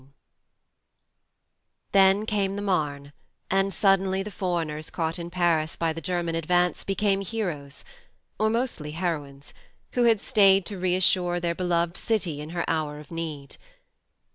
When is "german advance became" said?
6.01-7.21